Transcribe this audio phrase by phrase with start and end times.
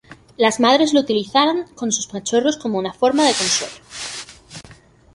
[0.35, 3.83] Las madres lo utilizan con sus cachorros como una forma de consuelo.